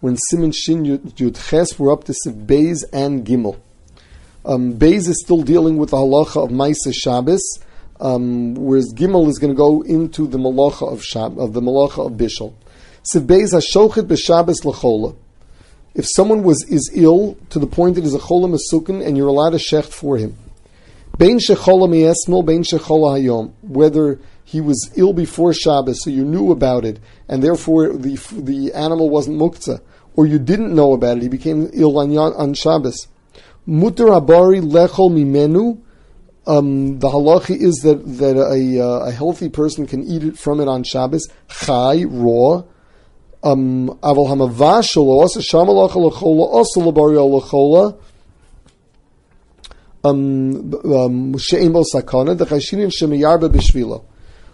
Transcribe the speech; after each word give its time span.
when 0.00 0.16
Siman 0.30 0.54
Shin 0.54 0.84
Yud 0.84 1.48
Ches 1.48 1.78
were 1.78 1.92
up 1.92 2.04
to 2.04 2.12
Beis 2.12 2.84
and 2.92 3.26
Gimel. 3.26 3.58
Um, 4.44 4.74
Beis 4.74 5.08
is 5.08 5.22
still 5.22 5.42
dealing 5.42 5.76
with 5.76 5.90
the 5.90 5.98
halacha 5.98 6.44
of 6.44 6.50
Maisa 6.50 6.92
Shabbos, 6.94 7.42
um, 8.00 8.54
whereas 8.54 8.92
Gimel 8.94 9.28
is 9.28 9.38
going 9.38 9.52
to 9.52 9.56
go 9.56 9.82
into 9.82 10.26
the 10.26 10.38
malacha 10.38 10.90
of 10.90 11.02
Shab, 11.02 11.38
of 11.38 11.52
the 11.52 11.60
malacha 11.60 12.06
of 12.06 12.12
Bishul. 12.12 12.54
Seif 13.02 13.26
Beis 13.26 13.52
b'Shabbos 13.52 14.64
l'chola. 14.64 15.14
If 15.94 16.06
someone 16.14 16.42
was 16.42 16.64
is 16.70 16.90
ill 16.94 17.36
to 17.50 17.58
the 17.58 17.66
point 17.66 17.96
that 17.96 18.04
is 18.04 18.14
a 18.14 18.18
cholam 18.18 18.56
masukin 18.56 19.04
and 19.04 19.16
you're 19.16 19.28
allowed 19.28 19.50
to 19.50 19.58
shecht 19.58 19.92
for 19.92 20.16
him, 20.16 20.36
bein 21.20 21.38
shechola 21.38 21.86
bein 22.46 22.62
hayom, 22.62 23.52
whether 23.60 24.18
he 24.42 24.60
was 24.60 24.90
ill 24.96 25.12
before 25.12 25.52
Shabbos, 25.52 26.02
so 26.02 26.10
you 26.10 26.24
knew 26.24 26.50
about 26.50 26.84
it, 26.84 26.98
and 27.28 27.42
therefore 27.42 27.92
the 27.92 28.16
the 28.32 28.72
animal 28.72 29.10
wasn't 29.10 29.38
muktzah, 29.38 29.80
or 30.16 30.26
you 30.26 30.38
didn't 30.38 30.74
know 30.74 30.92
about 30.94 31.18
it, 31.18 31.22
he 31.22 31.28
became 31.28 31.68
ill 31.72 31.98
on, 31.98 32.16
on 32.16 32.54
Shabbos. 32.54 33.06
Mutter 33.66 34.06
abari 34.06 34.60
lechol 34.62 35.10
mimenu. 35.12 35.80
Um, 36.46 36.98
the 36.98 37.08
halachi 37.08 37.60
is 37.60 37.76
that 37.84 38.00
that 38.18 38.36
a, 38.36 38.80
uh, 38.82 39.10
a 39.10 39.12
healthy 39.12 39.50
person 39.50 39.86
can 39.86 40.02
eat 40.02 40.24
it 40.24 40.38
from 40.38 40.60
it 40.60 40.68
on 40.68 40.82
Shabbos, 40.82 41.28
chai 41.48 42.04
raw. 42.04 42.64
Um, 43.42 43.98
Um, 50.02 50.74
um, 50.84 51.32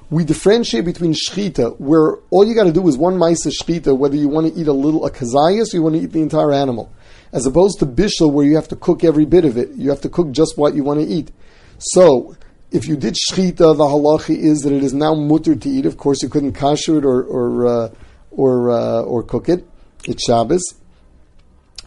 we 0.09 0.25
differentiate 0.25 0.85
between 0.85 1.15
shchita, 1.15 1.81
where 1.81 2.17
all 2.31 2.45
you 2.45 2.55
got 2.55 2.65
to 2.65 2.73
do 2.73 2.87
is 2.89 2.97
one 2.97 3.15
maisa 3.15 3.53
shchita, 3.53 3.97
whether 3.97 4.17
you 4.17 4.29
want 4.29 4.53
to 4.53 4.61
eat 4.61 4.67
a 4.67 4.73
little 4.73 5.05
a 5.05 5.11
kazayas 5.11 5.73
or 5.73 5.77
you 5.77 5.83
want 5.83 5.97
to 5.97 6.03
eat 6.03 6.13
the 6.13 6.23
entire 6.23 6.53
animal, 6.53 6.93
as 7.33 7.47
opposed 7.47 7.79
to 7.81 7.87
bishul, 7.87 8.33
where 8.33 8.47
you 8.47 8.55
have 8.57 8.69
to 8.69 8.77
cook 8.77 9.05
every 9.05 9.25
bit 9.25 9.45
of 9.45 9.57
it. 9.57 9.71
You 9.77 9.91
have 9.91 10.01
to 10.03 10.09
cook 10.09 10.31
just 10.31 10.57
what 10.57 10.75
you 10.75 10.85
want 10.85 11.01
to 11.01 11.07
eat. 11.07 11.33
So, 11.79 12.37
if 12.71 12.87
you 12.87 12.97
did 12.97 13.15
shchita, 13.15 13.57
the 13.57 13.85
halachi 13.85 14.37
is 14.37 14.61
that 14.61 14.73
it 14.73 14.83
is 14.83 14.95
now 14.95 15.15
mutter 15.15 15.55
to 15.55 15.69
eat. 15.69 15.87
Of 15.87 15.97
course, 15.97 16.23
you 16.23 16.29
couldn't 16.29 16.53
kasher 16.53 16.99
it 16.99 17.05
or 17.05 17.23
or 17.23 17.67
uh, 17.67 17.91
or 18.31 18.71
uh, 18.71 19.03
or 19.03 19.23
cook 19.23 19.49
it. 19.49 19.67
It's 20.05 20.25
Shabbos, 20.25 20.75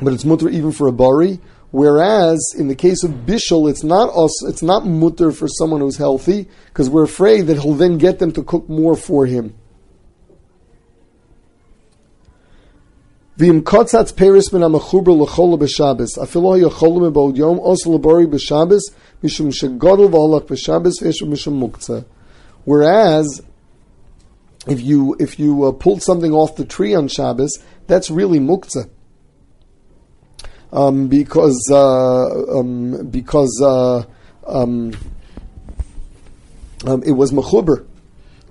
but 0.02 0.14
it's 0.14 0.26
mutter 0.26 0.50
even 0.50 0.72
for 0.72 0.88
a 0.88 0.94
bari. 0.94 1.40
Whereas 1.72 2.53
in 2.58 2.67
the 2.67 2.75
case 2.75 3.03
of 3.03 3.12
bishul, 3.12 3.70
it's 3.70 3.84
not 3.84 4.09
also, 4.09 4.48
it's 4.48 4.64
not 4.64 4.88
mutter 4.88 5.31
for 5.31 5.48
someone 5.48 5.81
who's 5.81 5.98
healthy 5.98 6.48
because 6.66 6.89
we're 6.89 7.03
afraid 7.03 7.42
that 7.44 7.59
he'll 7.59 7.76
then 7.76 8.00
get 8.00 8.17
them 8.17 8.31
to 8.34 8.44
cook 8.44 8.67
more 8.67 8.95
for 8.95 9.28
him. 9.28 9.56
Whereas, 22.66 23.42
if 24.67 24.81
you, 24.81 25.16
if 25.20 25.39
you 25.39 25.64
uh, 25.64 25.72
pulled 25.72 26.04
something 26.04 26.33
off 26.33 26.56
the 26.58 26.66
tree 26.66 26.94
on 26.94 27.08
Shabbos, 27.08 27.58
that's 27.88 28.09
really 28.09 28.39
muktzah 28.39 28.89
um, 30.72 31.08
because 31.08 31.70
uh, 31.72 32.59
um, 32.59 33.08
because 33.08 33.62
uh, 33.64 34.03
um, 34.48 34.94
um, 36.86 37.03
it 37.03 37.11
was 37.11 37.31
mechuber. 37.31 37.86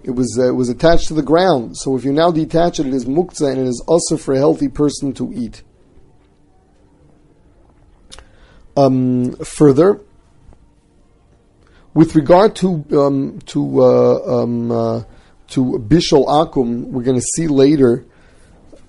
It 0.02 0.12
was 0.12 0.36
uh, 0.38 0.48
it 0.48 0.52
was 0.52 0.68
attached 0.68 1.08
to 1.08 1.14
the 1.14 1.22
ground. 1.22 1.76
So 1.76 1.96
if 1.96 2.04
you 2.04 2.12
now 2.12 2.30
detach 2.30 2.80
it, 2.80 2.86
it 2.86 2.94
is 2.94 3.04
muktzah 3.04 3.52
and 3.52 3.60
it 3.60 3.66
is 3.66 3.82
also 3.86 4.16
for 4.16 4.34
a 4.34 4.38
healthy 4.38 4.68
person 4.68 5.12
to 5.14 5.32
eat. 5.34 5.62
Um, 8.76 9.32
further, 9.36 10.00
with 11.94 12.14
regard 12.14 12.54
to 12.56 12.84
um, 12.92 13.40
to 13.46 13.82
uh, 13.82 14.44
uh, 14.44 15.04
to 15.48 15.62
bishul 15.88 16.26
akum, 16.26 16.84
we're 16.86 17.02
going 17.02 17.18
to 17.18 17.26
see 17.34 17.48
later 17.48 18.06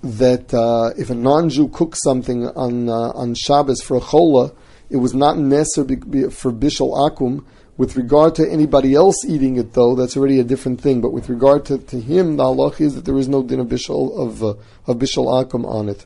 that 0.03 0.53
uh, 0.53 0.93
if 0.97 1.09
a 1.09 1.15
non-Jew 1.15 1.69
cooks 1.69 1.99
something 2.03 2.47
on 2.47 2.89
uh, 2.89 3.11
on 3.15 3.35
Shabbos 3.35 3.81
for 3.81 3.97
a 3.97 4.01
chola, 4.01 4.51
it 4.89 4.97
was 4.97 5.13
not 5.13 5.37
necessary 5.37 5.97
for 6.29 6.51
bishul 6.51 6.93
akum. 7.09 7.43
With 7.77 7.95
regard 7.95 8.35
to 8.35 8.49
anybody 8.49 8.93
else 8.93 9.23
eating 9.25 9.55
it, 9.55 9.71
though, 9.71 9.95
that's 9.95 10.17
already 10.17 10.39
a 10.41 10.43
different 10.43 10.81
thing. 10.81 10.99
But 10.99 11.13
with 11.13 11.29
regard 11.29 11.63
to, 11.67 11.77
to 11.77 12.01
him, 12.01 12.35
the 12.35 12.43
halach 12.43 12.81
is 12.81 12.95
that 12.95 13.05
there 13.05 13.17
is 13.17 13.29
no 13.29 13.41
din 13.41 13.61
of 13.61 13.67
bishul 13.67 14.17
of 14.17 14.43
uh, 14.43 14.55
of 14.87 14.97
bishul 14.97 15.27
akum 15.27 15.65
on 15.65 15.87
it. 15.87 16.05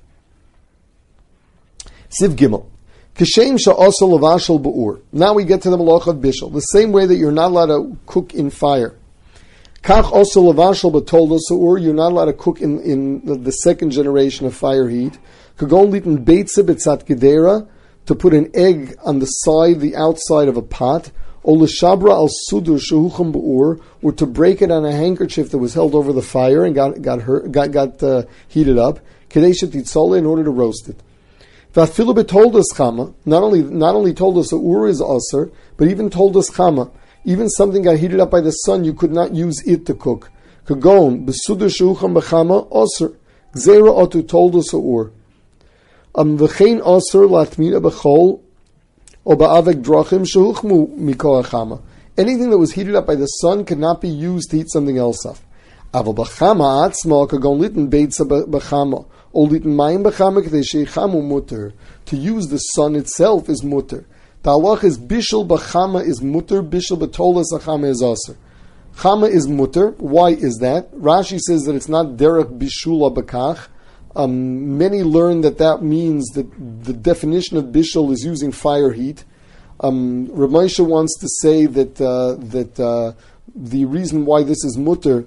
Seif 2.10 2.36
gimel. 2.36 2.68
Kishem 3.16 3.60
also 3.68 4.08
lavashal 4.08 4.62
ba'ur. 4.62 5.02
Now 5.12 5.34
we 5.34 5.46
get 5.46 5.62
to 5.64 5.70
the 5.70 5.78
malach 5.78 6.08
of 6.08 6.18
bishul. 6.18 6.52
The 6.52 6.60
same 6.60 6.92
way 6.92 7.06
that 7.06 7.16
you're 7.16 7.32
not 7.32 7.52
allowed 7.52 7.68
to 7.68 7.98
cook 8.06 8.34
in 8.34 8.50
fire. 8.50 8.96
Kach 9.84 10.14
also 10.14 10.42
lavashal 10.42 10.94
batoldos 10.94 11.52
or 11.52 11.78
you're 11.78 11.94
not 11.94 12.14
allowed 12.14 12.26
to 12.26 12.34
cook 12.34 12.62
in, 12.62 12.80
in 12.80 13.44
the, 13.44 13.52
second 13.52 13.92
generation 13.92 14.46
of 14.46 14.56
fire 14.56 14.88
heat. 14.88 15.20
Kagon 15.58 15.92
litin 15.92 16.24
beitze 16.24 16.60
betzat 16.60 17.06
gedera 17.06 17.68
to 18.06 18.16
put 18.16 18.34
an 18.34 18.50
egg 18.54 18.96
on 19.04 19.20
the 19.20 19.26
side, 19.26 19.82
the 19.82 19.94
outside 19.98 20.48
of 20.48 20.56
a 20.56 20.62
pot. 20.62 21.12
Or 21.44 21.58
al 21.58 21.68
sudur 21.68 22.80
shehucham 22.80 23.34
ba'ur, 23.34 23.82
or 24.02 24.12
to 24.14 24.26
break 24.26 24.62
it 24.62 24.72
on 24.72 24.86
a 24.86 24.92
handkerchief 24.94 25.52
that 25.52 25.58
was 25.58 25.74
held 25.74 25.96
over 25.96 26.14
the 26.14 26.22
fire 26.22 26.64
and 26.64 26.74
got 26.74 27.02
got 27.02 27.24
hurt, 27.24 27.52
got 27.52 27.72
got 27.72 28.02
uh, 28.02 28.24
heated 28.48 28.78
up. 28.78 29.02
Kadesha 29.30 29.68
titzole 29.68 30.18
in 30.18 30.26
order 30.26 30.46
to 30.46 30.50
roast 30.50 30.88
it. 30.88 30.98
Vafilu 31.74 32.16
toldas 32.24 32.72
chama. 32.74 33.14
Not 33.26 33.44
only 33.44 33.62
not 33.62 33.96
only 33.96 34.14
told 34.14 34.38
us 34.38 34.52
that 34.52 34.56
ur 34.56 34.88
is 34.88 35.02
aser, 35.02 35.52
but 35.76 35.90
even 35.90 36.10
toldas 36.10 36.50
chama 36.50 36.90
even 37.26 37.50
something 37.50 37.84
got 37.84 37.98
heated 37.98 38.20
up 38.20 38.32
by 38.32 38.42
the 38.42 38.52
sun, 38.52 38.84
you 38.84 38.94
could 38.94 39.12
not 39.12 39.34
use 39.34 39.62
it 39.66 39.86
to 39.86 39.94
cook. 39.94 40.30
Kagon, 40.66 41.26
bechama, 41.26 42.70
osir. 42.70 43.16
Otu 43.56 44.24
toldas 44.24 44.74
ur. 44.74 45.12
Um, 46.16 46.38
v'chein 46.38 46.82
osir 46.82 47.28
latmina 47.28 47.82
bechol, 47.82 48.42
or 49.24 49.36
drachim 49.36 50.26
mikoachama. 50.26 51.82
Anything 52.18 52.50
that 52.50 52.58
was 52.58 52.74
heated 52.74 52.96
up 52.96 53.08
by 53.08 53.16
the 53.16 53.26
sun 53.26 53.64
could 53.64 53.80
not 53.80 54.02
be 54.02 54.10
used 54.10 54.52
to 54.52 54.58
heat 54.58 54.70
something 54.70 54.98
else 54.98 55.26
up. 55.26 55.38
Aval 55.94 56.16
b'chama 56.16 56.90
atzma 56.90 57.28
kagon 57.30 57.90
beitza 57.90 58.28
or 59.34 61.24
mutter. 61.24 61.74
To 62.06 62.16
use 62.16 62.48
the 62.48 62.58
sun 62.58 62.96
itself 62.96 63.50
is 63.50 63.64
mutter. 63.64 64.06
The 64.44 64.50
halach 64.52 64.84
is 64.84 65.00
bishul 65.00 65.48
b'chama 65.48 66.06
is 66.06 66.22
mutter, 66.22 66.62
bishul 66.62 66.98
b'tolas 66.98 67.46
achama 67.54 67.86
is 67.86 68.04
aser. 68.04 68.38
Chama 68.98 69.30
is 69.30 69.48
mutter. 69.48 69.92
Why 70.00 70.32
is 70.32 70.58
that? 70.58 70.94
Rashi 70.94 71.40
says 71.40 71.64
that 71.64 71.76
it's 71.76 71.88
not 71.88 72.18
derech 72.18 72.60
bishula 72.60 73.16
b'kach. 73.16 73.70
Um, 74.18 74.78
many 74.78 75.02
learn 75.02 75.42
that 75.42 75.60
that 75.60 75.82
means 75.82 76.28
that 76.32 76.46
the 76.84 76.92
definition 76.92 77.56
of 77.56 77.68
bishul 77.68 78.12
is 78.12 78.26
using 78.26 78.52
fire 78.52 78.92
heat. 78.92 79.24
Um, 79.80 80.28
Ramesha 80.28 80.86
wants 80.86 81.18
to 81.20 81.28
say 81.42 81.66
that 81.66 82.02
uh, 82.02 82.36
that 82.50 82.78
uh, 82.78 83.14
the 83.56 83.86
reason 83.86 84.26
why 84.26 84.44
this 84.44 84.66
is 84.66 84.78
mutter 84.78 85.26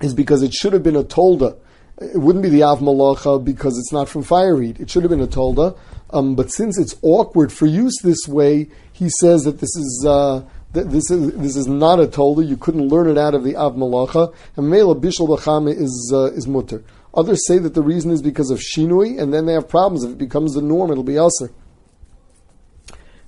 is 0.00 0.14
because 0.14 0.42
it 0.44 0.54
should 0.54 0.72
have 0.72 0.84
been 0.84 0.96
a 0.96 1.02
tolda. 1.02 1.56
It 2.00 2.18
wouldn't 2.18 2.42
be 2.42 2.48
the 2.48 2.64
av 2.64 2.80
malacha 2.80 3.44
because 3.44 3.78
it's 3.78 3.92
not 3.92 4.08
from 4.08 4.24
fire 4.24 4.60
heat. 4.60 4.80
It 4.80 4.90
should 4.90 5.04
have 5.04 5.10
been 5.10 5.20
a 5.20 5.28
tolda. 5.28 5.78
Um, 6.10 6.34
but 6.34 6.50
since 6.50 6.78
it's 6.78 6.96
awkward 7.02 7.52
for 7.52 7.66
use 7.66 7.94
this 8.02 8.26
way, 8.26 8.68
he 8.92 9.08
says 9.20 9.44
that 9.44 9.60
this 9.60 9.76
is 9.76 10.04
uh, 10.06 10.42
this 10.72 11.08
is 11.10 11.32
this 11.34 11.56
is 11.56 11.68
not 11.68 12.00
a 12.00 12.06
tolda. 12.06 12.46
You 12.46 12.56
couldn't 12.56 12.88
learn 12.88 13.08
it 13.08 13.16
out 13.16 13.34
of 13.34 13.44
the 13.44 13.54
av 13.54 13.74
malacha. 13.74 14.34
And 14.56 14.68
mela 14.68 14.96
bishul 14.96 15.28
b'chame 15.28 15.72
is 15.72 16.12
uh, 16.12 16.32
is 16.32 16.48
mutter. 16.48 16.82
Others 17.14 17.46
say 17.46 17.58
that 17.58 17.74
the 17.74 17.82
reason 17.82 18.10
is 18.10 18.22
because 18.22 18.50
of 18.50 18.58
shinui, 18.58 19.20
and 19.20 19.32
then 19.32 19.46
they 19.46 19.52
have 19.52 19.68
problems. 19.68 20.02
If 20.02 20.12
it 20.12 20.18
becomes 20.18 20.54
the 20.54 20.62
norm, 20.62 20.90
it'll 20.90 21.04
be 21.04 21.16
aser. 21.16 21.52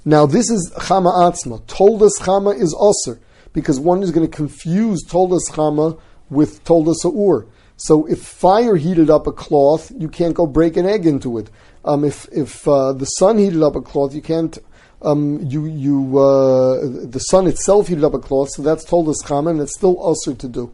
Now 0.04 0.26
this 0.26 0.50
is 0.50 0.72
chama 0.76 1.12
atzma. 1.12 1.62
Toldas 1.66 2.18
chama 2.20 2.54
is 2.56 2.74
aser 2.74 3.20
because 3.52 3.78
one 3.78 4.02
is 4.02 4.10
going 4.10 4.28
to 4.28 4.36
confuse 4.36 5.04
toldas 5.04 5.50
chama 5.50 6.00
with 6.30 6.64
toldas 6.64 7.04
ur. 7.04 7.46
So 7.76 8.06
if 8.06 8.22
fire 8.22 8.76
heated 8.76 9.10
up 9.10 9.26
a 9.26 9.32
cloth, 9.32 9.92
you 9.96 10.08
can't 10.08 10.34
go 10.34 10.46
break 10.46 10.76
an 10.76 10.86
egg 10.86 11.06
into 11.06 11.38
it. 11.38 11.50
Um, 11.84 12.04
if 12.04 12.26
if 12.32 12.66
uh, 12.66 12.92
the 12.92 13.04
sun 13.04 13.38
heated 13.38 13.62
up 13.62 13.76
a 13.76 13.82
cloth, 13.82 14.14
you 14.14 14.22
can't. 14.22 14.58
Um, 15.02 15.40
you 15.42 15.66
you 15.66 16.18
uh, 16.18 16.80
the 17.06 17.18
sun 17.18 17.46
itself 17.46 17.88
heated 17.88 18.02
up 18.02 18.14
a 18.14 18.18
cloth, 18.18 18.48
so 18.50 18.62
that's 18.62 18.82
told 18.84 19.06
chama, 19.08 19.50
and 19.50 19.60
it's 19.60 19.76
still 19.76 19.96
usher 20.08 20.34
to 20.34 20.48
do. 20.48 20.72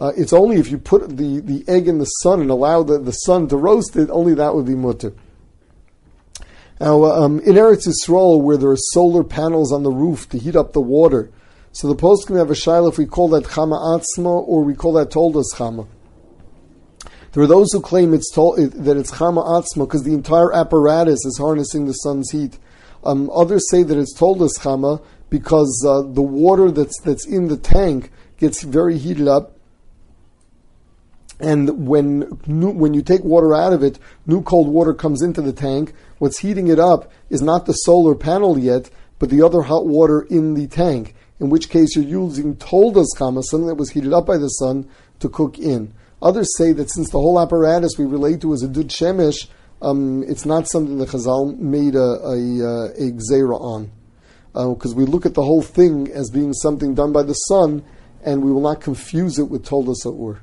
Uh, 0.00 0.12
it's 0.16 0.32
only 0.32 0.56
if 0.56 0.70
you 0.70 0.76
put 0.76 1.16
the, 1.16 1.40
the 1.40 1.64
egg 1.68 1.88
in 1.88 1.98
the 1.98 2.04
sun 2.04 2.40
and 2.40 2.50
allow 2.50 2.82
the, 2.82 2.98
the 2.98 3.12
sun 3.12 3.48
to 3.48 3.56
roast 3.56 3.96
it, 3.96 4.10
only 4.10 4.34
that 4.34 4.54
would 4.54 4.66
be 4.66 4.74
mutter. 4.74 5.14
Now, 6.78 7.04
um, 7.04 7.40
in 7.40 7.54
Eretz 7.54 7.88
Yisrael, 7.88 8.42
where 8.42 8.58
there 8.58 8.68
are 8.68 8.76
solar 8.76 9.24
panels 9.24 9.72
on 9.72 9.84
the 9.84 9.90
roof 9.90 10.28
to 10.30 10.38
heat 10.38 10.54
up 10.54 10.74
the 10.74 10.82
water, 10.82 11.30
so 11.72 11.88
the 11.88 11.94
post 11.94 12.26
can 12.26 12.36
have 12.36 12.50
a 12.50 12.54
shaila 12.54 12.90
if 12.90 12.98
we 12.98 13.06
call 13.06 13.28
that 13.28 13.44
chama 13.44 13.78
atzma 13.78 14.46
or 14.46 14.62
we 14.64 14.74
call 14.74 14.92
that 14.94 15.10
toldas 15.10 15.54
chama. 15.54 15.86
There 17.36 17.44
are 17.44 17.46
those 17.46 17.70
who 17.70 17.82
claim 17.82 18.14
it's 18.14 18.30
that 18.30 18.96
it's 18.98 19.10
chama 19.10 19.44
atzma 19.44 19.86
because 19.86 20.04
the 20.04 20.14
entire 20.14 20.54
apparatus 20.54 21.22
is 21.26 21.36
harnessing 21.36 21.84
the 21.84 21.92
sun's 21.92 22.30
heat. 22.30 22.58
Um, 23.04 23.28
others 23.28 23.70
say 23.70 23.82
that 23.82 23.98
it's 23.98 24.18
toldas 24.18 24.58
chama 24.58 25.04
because 25.28 25.84
uh, 25.86 26.00
the 26.00 26.22
water 26.22 26.70
that's 26.70 26.98
that's 27.02 27.26
in 27.26 27.48
the 27.48 27.58
tank 27.58 28.10
gets 28.38 28.62
very 28.62 28.96
heated 28.96 29.28
up, 29.28 29.52
and 31.38 31.86
when 31.86 32.40
new, 32.46 32.70
when 32.70 32.94
you 32.94 33.02
take 33.02 33.22
water 33.22 33.54
out 33.54 33.74
of 33.74 33.82
it, 33.82 33.98
new 34.24 34.40
cold 34.40 34.68
water 34.68 34.94
comes 34.94 35.20
into 35.20 35.42
the 35.42 35.52
tank. 35.52 35.92
What's 36.16 36.38
heating 36.38 36.68
it 36.68 36.78
up 36.78 37.12
is 37.28 37.42
not 37.42 37.66
the 37.66 37.74
solar 37.74 38.14
panel 38.14 38.58
yet, 38.58 38.88
but 39.18 39.28
the 39.28 39.42
other 39.42 39.60
hot 39.60 39.86
water 39.86 40.22
in 40.30 40.54
the 40.54 40.68
tank. 40.68 41.14
In 41.38 41.50
which 41.50 41.68
case, 41.68 41.96
you're 41.96 42.02
using 42.02 42.56
toldas 42.56 43.08
chama, 43.18 43.42
something 43.44 43.66
that 43.66 43.74
was 43.74 43.90
heated 43.90 44.14
up 44.14 44.24
by 44.24 44.38
the 44.38 44.48
sun, 44.48 44.88
to 45.20 45.28
cook 45.28 45.58
in. 45.58 45.92
Others 46.22 46.56
say 46.56 46.72
that 46.72 46.90
since 46.90 47.10
the 47.10 47.18
whole 47.18 47.40
apparatus 47.40 47.92
we 47.98 48.06
relate 48.06 48.40
to 48.40 48.52
as 48.54 48.62
a 48.62 48.68
dud 48.68 48.88
shemesh, 48.88 49.48
um, 49.82 50.24
it's 50.26 50.46
not 50.46 50.68
something 50.68 50.98
that 50.98 51.10
Chazal 51.10 51.58
made 51.58 51.94
a, 51.94 51.98
a, 51.98 53.12
gzera 53.12 53.60
on. 53.60 53.90
Because 54.52 54.94
uh, 54.94 54.96
we 54.96 55.04
look 55.04 55.26
at 55.26 55.34
the 55.34 55.42
whole 55.42 55.60
thing 55.60 56.10
as 56.12 56.30
being 56.30 56.54
something 56.54 56.94
done 56.94 57.12
by 57.12 57.22
the 57.22 57.34
sun, 57.34 57.84
and 58.24 58.42
we 58.42 58.50
will 58.50 58.62
not 58.62 58.80
confuse 58.80 59.38
it 59.38 59.50
with 59.50 59.66
toldas 59.66 60.06
ur. 60.06 60.40